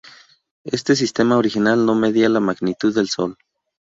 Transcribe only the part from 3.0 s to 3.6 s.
Sol.